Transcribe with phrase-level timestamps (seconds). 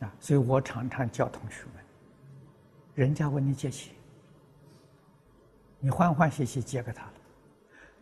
[0.00, 1.84] 啊，所以我常常教同学们，
[2.94, 3.94] 人家问你借钱，
[5.78, 7.12] 你欢欢喜喜借给他了，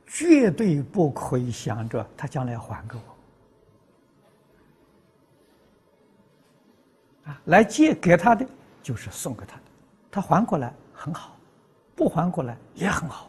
[0.07, 3.03] 绝对不可以想着他将来还给我。
[7.31, 8.47] 啊，来借给他的
[8.83, 9.63] 就是送给他的，
[10.11, 11.37] 他还过来很好，
[11.97, 13.29] 不还过来也很好，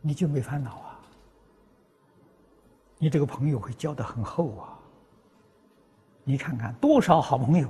[0.00, 1.00] 你就没烦恼啊，
[2.96, 4.78] 你这个朋友会交的很厚啊。
[6.24, 7.68] 你看看多少好朋友，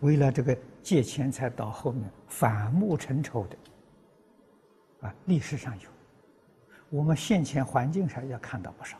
[0.00, 5.88] 为了这个借钱财到后面反目成仇的，啊，历史上有，
[6.88, 8.96] 我们现前环境上也看到不少。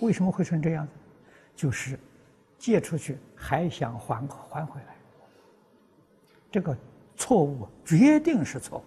[0.00, 0.92] 为什么会成这样子？
[1.56, 1.98] 就是
[2.58, 4.94] 借出去还想还还回来，
[6.52, 6.76] 这个
[7.16, 8.84] 错误决定是错误。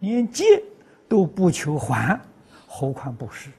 [0.00, 0.62] 连借
[1.08, 2.20] 都不求还，
[2.66, 3.50] 何况不是？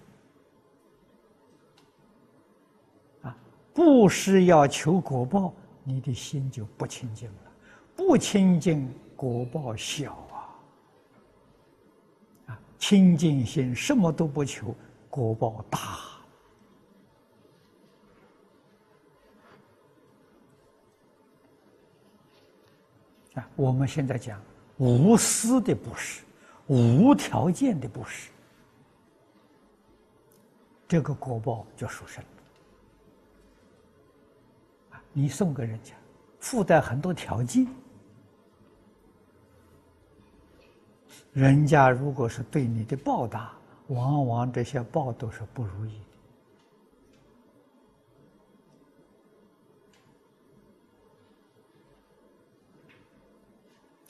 [3.78, 7.36] 不是要求果报，你的心就不清净了。
[7.96, 10.50] 不清净，果报小啊！
[12.48, 14.74] 啊，清净心什么都不求，
[15.12, 15.80] 果报大。
[23.36, 24.42] 啊，我们现在讲
[24.78, 26.24] 无私的布施，
[26.66, 28.32] 无条件的布施，
[30.88, 32.24] 这个果报就殊胜。
[35.20, 35.96] 你送给人家，
[36.40, 37.68] 附带很多条件，
[41.34, 43.51] 人家如果是对你的报答，
[43.87, 45.99] 往往这些报都是不如意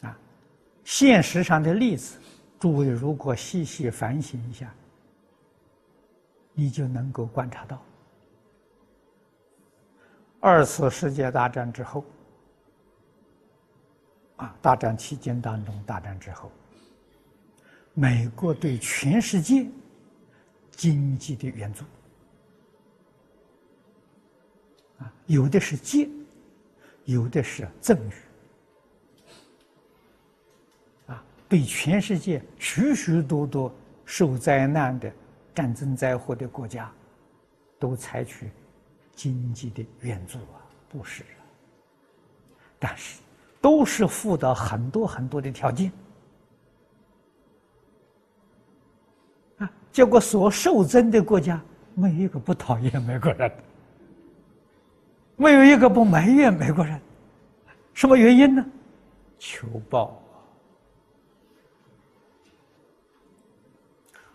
[0.02, 0.10] 的。
[0.10, 0.20] 啊，
[0.84, 2.20] 现实上的例子，
[2.60, 4.76] 诸位如果细细反省一下，
[6.52, 7.82] 你就能够观察到。
[10.40, 12.06] 二次世界大战之后，
[14.36, 16.52] 啊，大战期间当中，大战之后，
[17.94, 19.66] 美国对全世界
[20.70, 21.84] 经济的援助，
[25.00, 26.08] 啊，有的是借，
[27.06, 28.14] 有的是赠予，
[31.08, 33.74] 啊，对全世界许许多多
[34.06, 35.12] 受灾难的
[35.56, 36.92] 战争灾祸的国家，
[37.80, 38.52] 都采取。
[39.18, 41.24] 经济的援助啊，不是，
[42.78, 43.20] 但是
[43.60, 45.92] 都是附到很多很多的条件
[49.58, 49.68] 啊。
[49.92, 51.60] 结果所受赠的国家
[51.96, 53.52] 没有一个不讨厌美国人，
[55.36, 57.02] 没有一个不埋怨美国人，
[57.96, 58.64] 什么原因呢？
[59.40, 60.38] 求报啊。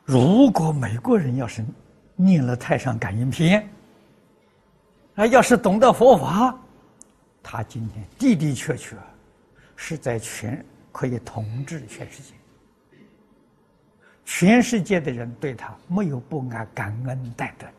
[0.05, 1.65] 如果美国人要是
[2.17, 3.63] 念了《太上感应篇》。
[5.15, 6.59] 啊，要是懂得佛法，
[7.43, 8.97] 他今天的的确确
[9.77, 12.35] 是在全可以统治全世界，
[14.25, 17.75] 全世界的人对他没有不安感恩戴德的，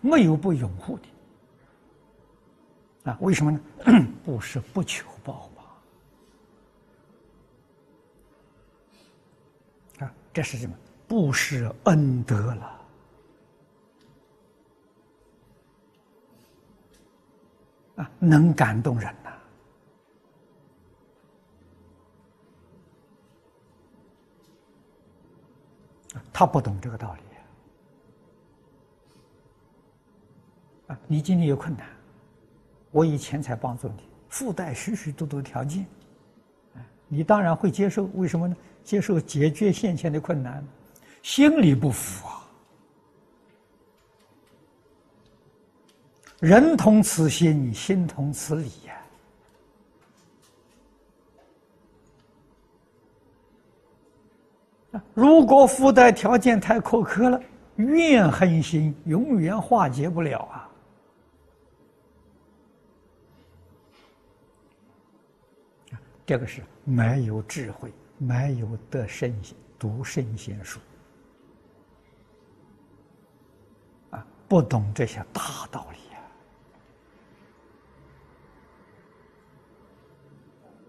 [0.00, 1.02] 没有不拥护的。
[3.10, 3.60] 啊，为什么呢？
[4.24, 5.62] 不是不求报吗？
[10.06, 10.76] 啊，这是什么？
[11.08, 12.79] 不是恩德了。
[18.18, 19.30] 能感动人呐！
[26.32, 27.20] 他不懂这个道理
[30.86, 30.98] 啊！
[31.06, 31.86] 你今天有困难，
[32.90, 35.86] 我以钱财帮助你，附带许许多多条件，
[37.08, 38.04] 你当然会接受。
[38.14, 38.56] 为什么呢？
[38.82, 40.66] 接受解决现前的困难，
[41.22, 42.39] 心里不服啊！
[46.40, 48.96] 人同此心，心同此理呀。
[55.12, 57.40] 如果附带条件太苛刻了，
[57.76, 60.66] 怨恨心永远化解不了啊。
[66.24, 70.80] 这个是没有智慧，没有得圣贤读圣贤书
[74.10, 75.89] 啊，不懂这些大道理。